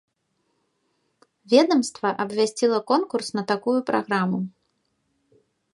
[1.53, 4.39] Ведамства абвясціла конкурс на такую праграму.